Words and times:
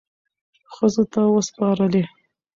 ښځو 0.73 1.03
ته 1.13 1.21
وسپارلې، 1.35 2.03